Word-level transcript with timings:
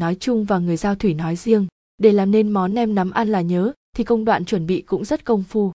nói 0.00 0.16
chung 0.20 0.44
và 0.44 0.58
người 0.58 0.76
giao 0.76 0.94
thủy 0.94 1.14
nói 1.14 1.36
riêng. 1.36 1.66
Để 1.98 2.12
làm 2.12 2.30
nên 2.30 2.50
món 2.50 2.74
nem 2.74 2.94
nắm 2.94 3.10
ăn 3.10 3.28
là 3.28 3.40
nhớ, 3.40 3.72
thì 3.96 4.04
công 4.04 4.24
đoạn 4.24 4.44
chuẩn 4.44 4.66
bị 4.66 4.82
cũng 4.82 5.04
rất 5.04 5.24
công 5.24 5.42
phu. 5.42 5.72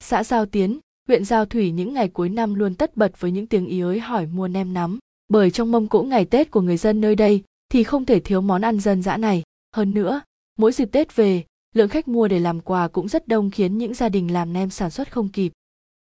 Xã 0.00 0.24
giao 0.24 0.46
tiến, 0.46 0.78
huyện 1.08 1.24
giao 1.24 1.46
thủy 1.46 1.70
những 1.70 1.94
ngày 1.94 2.08
cuối 2.08 2.28
năm 2.28 2.54
luôn 2.54 2.74
tất 2.74 2.96
bật 2.96 3.20
với 3.20 3.30
những 3.30 3.46
tiếng 3.46 3.66
ý 3.66 3.80
ới 3.80 4.00
hỏi 4.00 4.26
mua 4.26 4.48
nem 4.48 4.74
nắm. 4.74 4.98
Bởi 5.28 5.50
trong 5.50 5.72
mâm 5.72 5.88
cỗ 5.88 6.02
ngày 6.02 6.24
tết 6.24 6.50
của 6.50 6.60
người 6.60 6.76
dân 6.76 7.00
nơi 7.00 7.14
đây, 7.14 7.42
thì 7.68 7.84
không 7.84 8.04
thể 8.04 8.20
thiếu 8.20 8.40
món 8.40 8.62
ăn 8.62 8.80
dân 8.80 9.02
dã 9.02 9.16
này. 9.16 9.42
Hơn 9.76 9.94
nữa, 9.94 10.20
mỗi 10.58 10.72
dịp 10.72 10.88
tết 10.92 11.16
về, 11.16 11.44
lượng 11.74 11.88
khách 11.88 12.08
mua 12.08 12.28
để 12.28 12.38
làm 12.38 12.60
quà 12.60 12.88
cũng 12.88 13.08
rất 13.08 13.28
đông 13.28 13.50
khiến 13.50 13.78
những 13.78 13.94
gia 13.94 14.08
đình 14.08 14.32
làm 14.32 14.52
nem 14.52 14.70
sản 14.70 14.90
xuất 14.90 15.12
không 15.12 15.28
kịp. 15.28 15.52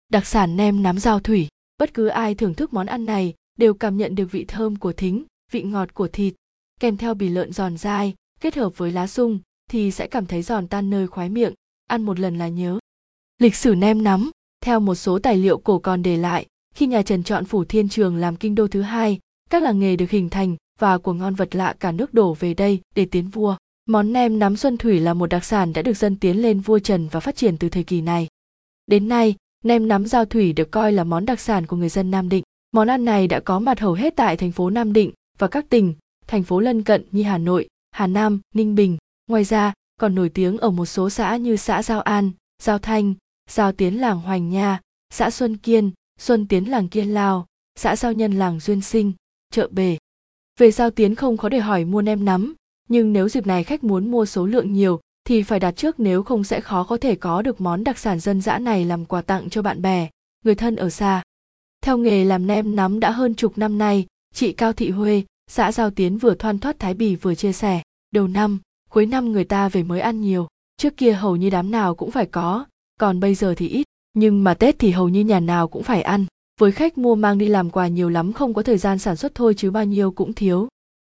Đặc 0.10 0.26
sản 0.26 0.58
nem 0.58 0.84
nắm 0.84 1.00
giao 1.00 1.20
thủy, 1.20 1.48
bất 1.78 1.94
cứ 1.94 2.08
ai 2.08 2.36
thưởng 2.36 2.54
thức 2.54 2.74
món 2.74 2.86
ăn 2.86 3.06
này 3.06 3.34
đều 3.58 3.74
cảm 3.74 3.98
nhận 3.98 4.16
được 4.16 4.32
vị 4.32 4.46
thơm 4.48 4.76
của 4.76 4.94
thính, 4.94 5.24
vị 5.52 5.64
ngọt 5.64 5.94
của 5.94 6.08
thịt 6.08 6.34
kèm 6.80 6.98
theo 6.98 7.14
bì 7.14 7.30
lợn 7.30 7.54
giòn 7.54 7.78
dai, 7.78 8.14
kết 8.42 8.56
hợp 8.56 8.78
với 8.78 8.92
lá 8.92 9.08
sung, 9.08 9.40
thì 9.70 9.92
sẽ 9.92 10.08
cảm 10.08 10.26
thấy 10.26 10.42
giòn 10.42 10.68
tan 10.68 10.90
nơi 10.90 11.08
khoái 11.08 11.30
miệng. 11.30 11.54
Ăn 11.90 12.02
một 12.02 12.20
lần 12.20 12.38
là 12.38 12.48
nhớ. 12.48 12.80
Lịch 13.40 13.56
sử 13.56 13.76
nem 13.76 14.04
nắm. 14.04 14.32
Theo 14.62 14.80
một 14.80 14.96
số 14.96 15.20
tài 15.20 15.38
liệu 15.38 15.58
cổ 15.58 15.80
còn 15.80 16.04
để 16.04 16.18
lại, 16.18 16.46
khi 16.76 16.88
nhà 16.88 17.02
trần 17.02 17.24
chọn 17.24 17.46
phủ 17.46 17.66
thiên 17.66 17.90
trường 17.90 18.16
làm 18.16 18.36
kinh 18.36 18.56
đô 18.56 18.68
thứ 18.68 18.82
hai, 18.82 19.20
các 19.50 19.64
làng 19.64 19.80
nghề 19.80 19.96
được 19.96 20.10
hình 20.10 20.30
thành 20.30 20.56
và 20.80 20.98
của 20.98 21.14
ngon 21.14 21.36
vật 21.36 21.56
lạ 21.56 21.76
cả 21.80 21.92
nước 21.92 22.14
đổ 22.14 22.34
về 22.34 22.54
đây 22.54 22.82
để 22.96 23.06
tiến 23.06 23.30
vua. 23.30 23.56
Món 23.86 24.14
nem 24.14 24.40
nắm 24.40 24.58
xuân 24.58 24.78
thủy 24.78 25.00
là 25.00 25.14
một 25.14 25.30
đặc 25.30 25.46
sản 25.46 25.74
đã 25.74 25.82
được 25.82 25.98
dân 25.98 26.16
tiến 26.16 26.42
lên 26.42 26.60
vua 26.60 26.80
trần 26.80 27.08
và 27.08 27.20
phát 27.20 27.36
triển 27.36 27.58
từ 27.58 27.70
thời 27.70 27.84
kỳ 27.84 28.02
này. 28.02 28.28
Đến 28.88 29.08
nay, 29.08 29.36
nem 29.64 29.88
nắm 29.88 30.06
giao 30.06 30.26
thủy 30.26 30.54
được 30.54 30.72
coi 30.72 30.92
là 30.92 31.04
món 31.04 31.26
đặc 31.26 31.40
sản 31.40 31.66
của 31.66 31.76
người 31.76 31.90
dân 31.90 32.12
nam 32.12 32.30
định. 32.30 32.44
Món 32.72 32.88
ăn 32.88 33.06
này 33.06 33.28
đã 33.28 33.40
có 33.40 33.60
mặt 33.60 33.80
hầu 33.80 33.94
hết 33.94 34.16
tại 34.16 34.38
thành 34.38 34.52
phố 34.52 34.70
nam 34.70 34.94
định 34.94 35.12
và 35.38 35.48
các 35.48 35.66
tỉnh 35.70 35.94
thành 36.28 36.44
phố 36.44 36.60
lân 36.60 36.84
cận 36.84 37.06
như 37.12 37.24
hà 37.24 37.38
nội, 37.38 37.68
hà 37.92 38.08
nam, 38.08 38.42
ninh 38.54 38.76
bình. 38.76 38.98
Ngoài 39.28 39.44
ra, 39.44 39.74
còn 40.00 40.16
nổi 40.16 40.30
tiếng 40.30 40.58
ở 40.58 40.70
một 40.70 40.86
số 40.86 41.10
xã 41.10 41.36
như 41.36 41.56
xã 41.56 41.84
giao 41.84 42.02
an, 42.02 42.32
giao 42.64 42.80
thanh, 42.80 43.14
giao 43.50 43.72
tiến 43.72 44.02
làng 44.02 44.22
hoành 44.22 44.50
nha, 44.50 44.80
xã 45.10 45.30
xuân 45.30 45.58
kiên, 45.58 45.92
xuân 46.20 46.48
tiến 46.48 46.70
làng 46.72 46.88
kiên 46.88 47.14
lao, 47.14 47.46
xã 47.76 47.96
giao 47.96 48.14
nhân 48.14 48.32
làng 48.32 48.60
duyên 48.60 48.82
sinh, 48.82 49.14
chợ 49.52 49.70
bể 49.72 49.98
về 50.60 50.72
giao 50.72 50.92
tiến 50.92 51.16
không 51.16 51.38
khó 51.38 51.50
để 51.50 51.60
hỏi 51.60 51.86
mua 51.86 52.02
nem 52.02 52.26
nắm, 52.26 52.56
nhưng 52.90 53.14
nếu 53.14 53.30
dịp 53.30 53.48
này 53.48 53.64
khách 53.64 53.84
muốn 53.84 54.12
mua 54.12 54.26
số 54.26 54.46
lượng 54.46 54.74
nhiều, 54.74 55.00
thì 55.24 55.44
phải 55.44 55.60
đặt 55.60 55.72
trước 55.72 56.00
nếu 56.00 56.24
không 56.24 56.44
sẽ 56.44 56.62
khó 56.62 56.84
có 56.84 56.98
thể 56.98 57.16
có 57.16 57.42
được 57.42 57.62
món 57.62 57.84
đặc 57.84 57.98
sản 57.98 58.20
dân 58.20 58.42
dã 58.42 58.58
này 58.58 58.86
làm 58.86 59.06
quà 59.06 59.22
tặng 59.22 59.50
cho 59.50 59.62
bạn 59.62 59.82
bè, 59.82 60.10
người 60.46 60.56
thân 60.56 60.76
ở 60.76 60.90
xa. 60.90 61.24
Theo 61.82 61.98
nghề 61.98 62.26
làm 62.26 62.48
nem 62.48 62.76
nắm 62.76 63.00
đã 63.00 63.12
hơn 63.12 63.36
chục 63.36 63.58
năm 63.58 63.78
nay, 63.78 64.06
chị 64.34 64.54
cao 64.54 64.74
thị 64.74 64.90
huê 64.90 65.24
xã 65.48 65.72
giao 65.72 65.90
tiến 65.90 66.18
vừa 66.18 66.36
thoăn 66.36 66.60
thoát 66.60 66.80
thái 66.80 66.94
bì 66.94 67.16
vừa 67.16 67.36
chia 67.36 67.54
sẻ 67.54 67.82
đầu 68.12 68.28
năm 68.28 68.60
cuối 68.90 69.06
năm 69.06 69.32
người 69.32 69.44
ta 69.44 69.70
về 69.70 69.84
mới 69.84 70.00
ăn 70.00 70.22
nhiều 70.22 70.48
trước 70.78 70.98
kia 70.98 71.14
hầu 71.14 71.36
như 71.36 71.50
đám 71.50 71.72
nào 71.72 71.96
cũng 71.96 72.12
phải 72.12 72.26
có 72.26 72.66
còn 73.00 73.20
bây 73.20 73.36
giờ 73.36 73.54
thì 73.58 73.68
ít 73.68 73.84
nhưng 74.14 74.44
mà 74.44 74.54
tết 74.54 74.80
thì 74.80 74.92
hầu 74.92 75.10
như 75.10 75.22
nhà 75.22 75.40
nào 75.40 75.68
cũng 75.68 75.84
phải 75.84 76.02
ăn 76.02 76.26
với 76.60 76.72
khách 76.72 76.98
mua 76.98 77.16
mang 77.16 77.38
đi 77.38 77.48
làm 77.48 77.70
quà 77.70 77.88
nhiều 77.88 78.10
lắm 78.10 78.34
không 78.34 78.54
có 78.54 78.64
thời 78.64 78.78
gian 78.78 79.00
sản 79.00 79.16
xuất 79.16 79.36
thôi 79.36 79.54
chứ 79.58 79.72
bao 79.72 79.86
nhiêu 79.86 80.12
cũng 80.12 80.34
thiếu 80.34 80.68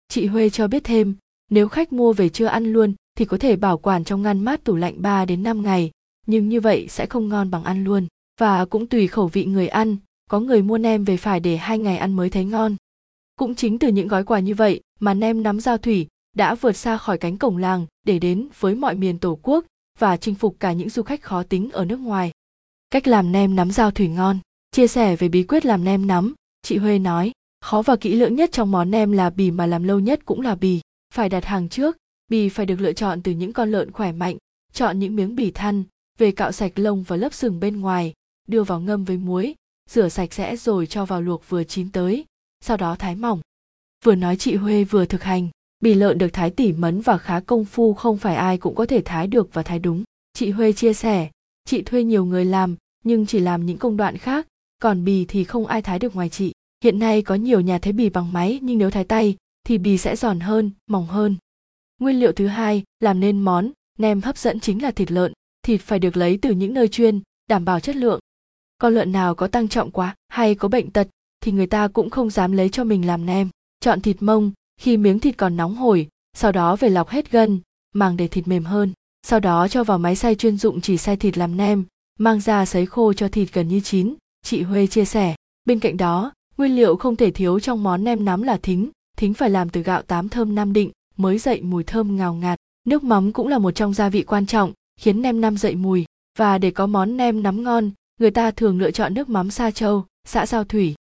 chị 0.09 0.27
huê 0.27 0.51
cho 0.51 0.69
biết 0.69 0.85
thêm 0.85 1.15
nếu 1.51 1.69
khách 1.69 1.93
mua 1.93 2.13
về 2.13 2.29
chưa 2.29 2.47
ăn 2.47 2.73
luôn 2.73 2.95
thì 3.17 3.25
có 3.25 3.39
thể 3.39 3.57
bảo 3.57 3.79
quản 3.79 4.05
trong 4.05 4.23
ngăn 4.23 4.45
mát 4.45 4.65
tủ 4.65 4.77
lạnh 4.77 4.95
3 5.03 5.25
đến 5.25 5.43
5 5.43 5.63
ngày, 5.63 5.91
nhưng 6.27 6.49
như 6.49 6.61
vậy 6.61 6.87
sẽ 6.89 7.07
không 7.07 7.29
ngon 7.29 7.51
bằng 7.51 7.65
ăn 7.65 7.85
luôn. 7.85 8.07
Và 8.41 8.65
cũng 8.65 8.87
tùy 8.87 9.07
khẩu 9.07 9.29
vị 9.29 9.45
người 9.45 9.69
ăn, 9.69 9.97
có 10.31 10.41
người 10.41 10.63
mua 10.63 10.79
nem 10.79 11.05
về 11.05 11.17
phải 11.17 11.41
để 11.41 11.57
hai 11.57 11.79
ngày 11.79 11.97
ăn 11.97 12.13
mới 12.13 12.31
thấy 12.31 12.45
ngon. 12.45 12.77
Cũng 13.37 13.55
chính 13.55 13.79
từ 13.79 13.89
những 13.89 14.09
gói 14.09 14.25
quà 14.25 14.41
như 14.41 14.55
vậy 14.55 14.81
mà 15.01 15.15
nem 15.15 15.43
nắm 15.43 15.61
giao 15.61 15.79
thủy 15.79 16.07
đã 16.37 16.55
vượt 16.55 16.73
xa 16.73 16.97
khỏi 16.97 17.19
cánh 17.19 17.39
cổng 17.39 17.57
làng 17.57 17.87
để 18.05 18.19
đến 18.19 18.49
với 18.61 18.75
mọi 18.75 18.95
miền 18.95 19.19
tổ 19.19 19.39
quốc 19.43 19.65
và 19.99 20.17
chinh 20.17 20.35
phục 20.35 20.57
cả 20.61 20.73
những 20.73 20.89
du 20.89 21.03
khách 21.03 21.23
khó 21.23 21.43
tính 21.43 21.71
ở 21.73 21.85
nước 21.85 21.97
ngoài. 21.97 22.33
Cách 22.91 23.09
làm 23.09 23.33
nem 23.33 23.57
nắm 23.57 23.71
giao 23.71 23.91
thủy 23.91 24.09
ngon. 24.09 24.39
Chia 24.71 24.87
sẻ 24.87 25.17
về 25.17 25.29
bí 25.29 25.43
quyết 25.43 25.67
làm 25.67 25.85
nem 25.85 26.07
nắm, 26.07 26.35
chị 26.63 26.77
Huê 26.77 26.99
nói, 26.99 27.33
khó 27.61 27.83
và 27.83 27.97
kỹ 27.97 28.15
lưỡng 28.15 28.35
nhất 28.35 28.53
trong 28.53 28.71
món 28.71 28.91
nem 28.91 29.13
là 29.13 29.31
bì 29.31 29.51
mà 29.51 29.67
làm 29.67 29.83
lâu 29.83 30.01
nhất 30.01 30.21
cũng 30.25 30.41
là 30.41 30.55
bì. 30.55 30.81
Phải 31.15 31.29
đặt 31.29 31.45
hàng 31.45 31.69
trước, 31.69 31.97
bì 32.31 32.49
phải 32.49 32.67
được 32.67 32.81
lựa 32.81 32.93
chọn 32.93 33.23
từ 33.23 33.33
những 33.33 33.53
con 33.53 33.73
lợn 33.73 33.93
khỏe 33.93 34.13
mạnh, 34.13 34.37
chọn 34.73 34.99
những 34.99 35.17
miếng 35.17 35.37
bì 35.37 35.51
thăn, 35.51 35.85
về 36.19 36.33
cạo 36.33 36.53
sạch 36.53 36.73
lông 36.79 37.03
và 37.03 37.17
lớp 37.17 37.35
sừng 37.35 37.61
bên 37.61 37.81
ngoài, 37.81 38.13
đưa 38.49 38.63
vào 38.63 38.81
ngâm 38.81 39.05
với 39.05 39.17
muối, 39.17 39.55
rửa 39.91 40.09
sạch 40.09 40.33
sẽ 40.33 40.57
rồi 40.57 40.87
cho 40.87 41.05
vào 41.05 41.23
luộc 41.23 41.49
vừa 41.49 41.65
chín 41.65 41.91
tới, 41.93 42.25
sau 42.61 42.77
đó 42.77 42.97
thái 42.99 43.15
mỏng. 43.15 43.41
Vừa 44.05 44.15
nói 44.15 44.37
chị 44.37 44.55
Huê 44.55 44.85
vừa 44.85 45.05
thực 45.05 45.23
hành, 45.23 45.49
bì 45.81 45.95
lợn 45.95 46.19
được 46.19 46.33
thái 46.33 46.51
tỉ 46.51 46.73
mấn 46.73 47.01
và 47.01 47.19
khá 47.19 47.41
công 47.41 47.65
phu 47.65 47.95
không 47.95 48.19
phải 48.19 48.37
ai 48.37 48.59
cũng 48.59 48.75
có 48.75 48.87
thể 48.87 49.03
thái 49.05 49.27
được 49.27 49.49
và 49.53 49.63
thái 49.63 49.79
đúng. 49.79 50.05
Chị 50.33 50.51
Huê 50.51 50.73
chia 50.73 50.93
sẻ, 50.93 51.31
chị 51.65 51.83
thuê 51.83 52.05
nhiều 52.05 52.25
người 52.25 52.45
làm 52.45 52.77
nhưng 53.05 53.27
chỉ 53.27 53.39
làm 53.39 53.67
những 53.67 53.79
công 53.79 53.97
đoạn 53.97 54.17
khác, 54.17 54.47
còn 54.79 55.05
bì 55.05 55.25
thì 55.25 55.45
không 55.45 55.67
ai 55.67 55.83
thái 55.83 55.99
được 55.99 56.15
ngoài 56.15 56.29
chị. 56.29 56.53
Hiện 56.85 56.99
nay 56.99 57.23
có 57.23 57.35
nhiều 57.35 57.61
nhà 57.61 57.79
thái 57.79 57.93
bì 57.93 58.11
bằng 58.11 58.33
máy 58.33 58.59
nhưng 58.63 58.79
nếu 58.79 58.91
thái 58.91 59.05
tay 59.05 59.37
thì 59.67 59.79
bì 59.79 59.99
sẽ 59.99 60.17
giòn 60.17 60.41
hơn, 60.41 60.71
mỏng 60.87 61.07
hơn. 61.07 61.37
Nguyên 62.01 62.21
liệu 62.21 62.33
thứ 62.33 62.47
hai 62.47 62.83
làm 63.01 63.21
nên 63.21 63.41
món 63.41 63.71
nem 63.99 64.21
hấp 64.21 64.39
dẫn 64.39 64.61
chính 64.61 64.83
là 64.83 64.91
thịt 64.91 65.11
lợn. 65.11 65.33
Thịt 65.63 65.81
phải 65.81 65.99
được 65.99 66.17
lấy 66.17 66.39
từ 66.43 66.51
những 66.51 66.75
nơi 66.75 66.89
chuyên, 66.89 67.21
đảm 67.49 67.65
bảo 67.65 67.81
chất 67.81 67.97
lượng. 67.97 68.21
Con 68.79 68.95
lợn 68.95 69.13
nào 69.13 69.35
có 69.35 69.47
tăng 69.47 69.69
trọng 69.69 69.91
quá 69.91 70.15
hay 70.29 70.55
có 70.55 70.69
bệnh 70.69 70.91
tật 70.91 71.09
thì 71.47 71.53
người 71.53 71.67
ta 71.67 71.89
cũng 71.89 72.11
không 72.11 72.31
dám 72.31 72.53
lấy 72.53 72.69
cho 72.69 72.85
mình 72.85 73.07
làm 73.07 73.27
nem. 73.27 73.49
Chọn 73.81 74.01
thịt 74.01 74.23
mông 74.23 74.53
khi 74.81 74.97
miếng 74.97 75.19
thịt 75.19 75.37
còn 75.37 75.57
nóng 75.57 75.75
hổi, 75.75 76.09
sau 76.37 76.53
đó 76.53 76.77
về 76.77 76.89
lọc 76.89 77.09
hết 77.09 77.31
gân, 77.31 77.61
màng 77.95 78.17
để 78.17 78.29
thịt 78.29 78.49
mềm 78.49 78.65
hơn. 78.65 78.93
Sau 79.27 79.41
đó 79.41 79.69
cho 79.69 79.85
vào 79.85 79.99
máy 79.99 80.17
xay 80.17 80.35
chuyên 80.35 80.57
dụng 80.57 80.81
chỉ 80.81 80.97
xay 80.97 81.17
thịt 81.17 81.39
làm 81.39 81.57
nem, 81.57 81.85
mang 82.19 82.41
ra 82.41 82.67
sấy 82.67 82.87
khô 82.87 83.13
cho 83.13 83.29
thịt 83.29 83.53
gần 83.53 83.69
như 83.69 83.81
chín. 83.81 84.15
Chị 84.43 84.63
Huê 84.63 84.87
chia 84.87 85.05
sẻ. 85.05 85.35
Bên 85.65 85.81
cạnh 85.81 85.97
đó, 85.97 86.33
nguyên 86.57 86.77
liệu 86.77 86.97
không 86.97 87.17
thể 87.17 87.31
thiếu 87.31 87.61
trong 87.61 87.83
món 87.83 88.05
nem 88.05 88.25
nắm 88.25 88.43
là 88.43 88.57
thính. 88.57 88.91
Thính 89.17 89.35
phải 89.35 89.51
làm 89.51 89.69
từ 89.69 89.83
gạo 89.83 90.03
tám 90.03 90.29
thơm 90.29 90.55
Nam 90.55 90.73
Định, 90.73 90.91
mới 91.17 91.39
dậy 91.39 91.63
mùi 91.63 91.85
thơm 91.85 92.17
ngào 92.17 92.35
ngạt. 92.35 92.59
Nước 92.87 93.05
mắm 93.05 93.33
cũng 93.33 93.49
là 93.49 93.59
một 93.59 93.71
trong 93.71 93.95
gia 93.95 94.09
vị 94.09 94.23
quan 94.23 94.47
trọng, 94.47 94.73
khiến 95.01 95.23
nem 95.23 95.41
nam 95.41 95.57
dậy 95.57 95.75
mùi. 95.75 96.05
Và 96.39 96.59
để 96.59 96.71
có 96.71 96.87
món 96.87 97.17
nem 97.17 97.43
nắm 97.43 97.63
ngon, 97.63 97.91
người 98.21 98.31
ta 98.31 98.51
thường 98.51 98.79
lựa 98.79 98.91
chọn 98.91 99.15
nước 99.15 99.29
mắm 99.29 99.51
Sa 99.51 99.71
Châu, 99.71 100.05
xã 100.25 100.47
Giao 100.47 100.65
Thủy. 100.65 100.95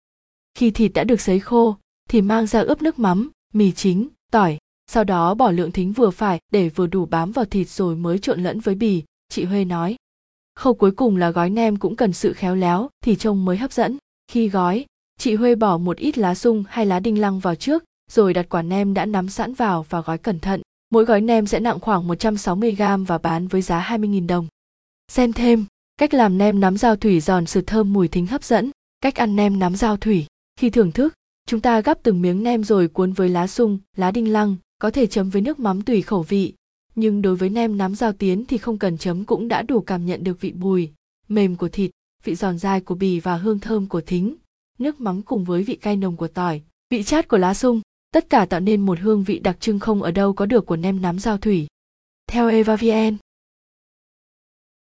Khi 0.56 0.70
thịt 0.70 0.92
đã 0.94 1.04
được 1.04 1.20
sấy 1.20 1.40
khô, 1.40 1.76
thì 2.08 2.22
mang 2.22 2.46
ra 2.46 2.60
ướp 2.60 2.82
nước 2.82 2.98
mắm, 2.98 3.30
mì 3.54 3.72
chính, 3.72 4.08
tỏi, 4.32 4.58
sau 4.90 5.04
đó 5.04 5.34
bỏ 5.34 5.50
lượng 5.50 5.72
thính 5.72 5.92
vừa 5.92 6.10
phải 6.10 6.40
để 6.52 6.68
vừa 6.68 6.86
đủ 6.86 7.06
bám 7.06 7.32
vào 7.32 7.44
thịt 7.44 7.68
rồi 7.68 7.96
mới 7.96 8.18
trộn 8.18 8.42
lẫn 8.42 8.60
với 8.60 8.74
bì, 8.74 9.02
chị 9.28 9.44
Huê 9.44 9.64
nói. 9.64 9.96
Khâu 10.54 10.74
cuối 10.74 10.90
cùng 10.90 11.16
là 11.16 11.30
gói 11.30 11.50
nem 11.50 11.76
cũng 11.76 11.96
cần 11.96 12.12
sự 12.12 12.32
khéo 12.32 12.54
léo 12.54 12.88
thì 13.04 13.16
trông 13.16 13.44
mới 13.44 13.56
hấp 13.56 13.72
dẫn. 13.72 13.96
Khi 14.30 14.48
gói, 14.48 14.84
chị 15.18 15.34
Huê 15.34 15.54
bỏ 15.54 15.78
một 15.78 15.96
ít 15.96 16.18
lá 16.18 16.34
sung 16.34 16.64
hay 16.68 16.86
lá 16.86 17.00
đinh 17.00 17.20
lăng 17.20 17.38
vào 17.38 17.54
trước 17.54 17.84
rồi 18.10 18.34
đặt 18.34 18.46
quả 18.48 18.62
nem 18.62 18.94
đã 18.94 19.06
nắm 19.06 19.28
sẵn 19.28 19.54
vào 19.54 19.86
và 19.88 20.00
gói 20.00 20.18
cẩn 20.18 20.38
thận. 20.38 20.62
Mỗi 20.90 21.04
gói 21.04 21.20
nem 21.20 21.46
sẽ 21.46 21.60
nặng 21.60 21.80
khoảng 21.80 22.08
160g 22.08 23.04
và 23.04 23.18
bán 23.18 23.48
với 23.48 23.62
giá 23.62 23.86
20.000 23.90 24.26
đồng. 24.26 24.46
Xem 25.08 25.32
thêm, 25.32 25.64
cách 25.96 26.14
làm 26.14 26.38
nem 26.38 26.60
nắm 26.60 26.76
dao 26.76 26.96
thủy 26.96 27.20
giòn 27.20 27.46
sự 27.46 27.60
thơm 27.60 27.92
mùi 27.92 28.08
thính 28.08 28.26
hấp 28.26 28.44
dẫn, 28.44 28.70
cách 29.00 29.14
ăn 29.16 29.36
nem 29.36 29.58
nắm 29.58 29.76
dao 29.76 29.96
thủy. 29.96 30.26
Khi 30.56 30.70
thưởng 30.70 30.92
thức, 30.92 31.14
chúng 31.46 31.60
ta 31.60 31.80
gắp 31.80 31.98
từng 32.02 32.22
miếng 32.22 32.42
nem 32.42 32.64
rồi 32.64 32.88
cuốn 32.88 33.12
với 33.12 33.28
lá 33.28 33.46
sung, 33.46 33.78
lá 33.96 34.10
đinh 34.10 34.32
lăng, 34.32 34.56
có 34.78 34.90
thể 34.90 35.06
chấm 35.06 35.30
với 35.30 35.42
nước 35.42 35.60
mắm 35.60 35.82
tùy 35.82 36.02
khẩu 36.02 36.22
vị. 36.22 36.54
Nhưng 36.94 37.22
đối 37.22 37.36
với 37.36 37.48
nem 37.48 37.78
nắm 37.78 37.94
giao 37.94 38.12
tiến 38.12 38.44
thì 38.48 38.58
không 38.58 38.78
cần 38.78 38.98
chấm 38.98 39.24
cũng 39.24 39.48
đã 39.48 39.62
đủ 39.62 39.80
cảm 39.80 40.06
nhận 40.06 40.24
được 40.24 40.40
vị 40.40 40.52
bùi, 40.52 40.90
mềm 41.28 41.56
của 41.56 41.68
thịt, 41.68 41.90
vị 42.24 42.34
giòn 42.34 42.58
dai 42.58 42.80
của 42.80 42.94
bì 42.94 43.20
và 43.20 43.36
hương 43.36 43.58
thơm 43.58 43.86
của 43.86 44.00
thính. 44.00 44.36
Nước 44.78 45.00
mắm 45.00 45.22
cùng 45.22 45.44
với 45.44 45.62
vị 45.62 45.76
cay 45.76 45.96
nồng 45.96 46.16
của 46.16 46.28
tỏi, 46.28 46.62
vị 46.90 47.02
chát 47.02 47.28
của 47.28 47.38
lá 47.38 47.54
sung 47.54 47.80
tất 48.16 48.30
cả 48.30 48.46
tạo 48.46 48.60
nên 48.60 48.80
một 48.80 48.98
hương 48.98 49.24
vị 49.24 49.38
đặc 49.38 49.56
trưng 49.60 49.78
không 49.78 50.02
ở 50.02 50.10
đâu 50.10 50.32
có 50.32 50.46
được 50.46 50.66
của 50.66 50.76
nem 50.76 51.02
nắm 51.02 51.18
giao 51.18 51.38
thủy. 51.38 51.66
Theo 52.28 52.48
Eva 52.48 52.76
VN 52.76 53.16